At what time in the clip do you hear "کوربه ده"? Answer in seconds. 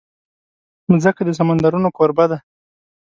1.97-2.37